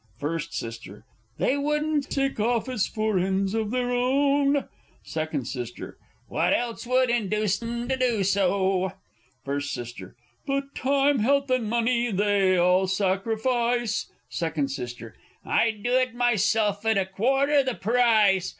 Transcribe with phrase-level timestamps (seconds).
[0.17, 0.79] First S.
[1.37, 4.67] They wouldn't seek office for ends of their own?
[5.03, 5.55] Second S.
[6.27, 8.93] What else would induce 'em to do so?
[9.45, 9.93] First S.
[10.47, 14.07] But Time, Health, and Money they all sacrifice.
[14.27, 14.91] Second S.
[15.45, 18.49] I'd do it myself at a quarter the price.